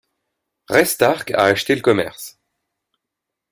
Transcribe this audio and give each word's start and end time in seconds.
Ray 0.67 0.87
Stark 0.87 1.29
a 1.31 1.43
acheté 1.43 1.75
le 1.75 1.81
commerce. 1.81 2.39